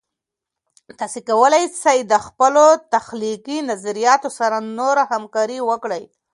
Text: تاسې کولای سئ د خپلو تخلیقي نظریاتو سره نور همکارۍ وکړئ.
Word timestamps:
تاسې 0.99 1.19
کولای 1.29 1.63
سئ 1.81 1.99
د 2.11 2.13
خپلو 2.25 2.65
تخلیقي 2.93 3.57
نظریاتو 3.71 4.29
سره 4.39 4.57
نور 4.77 4.95
همکارۍ 5.11 5.59
وکړئ. 5.69 6.03